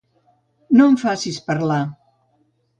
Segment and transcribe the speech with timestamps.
[0.79, 1.81] No em facis parlar.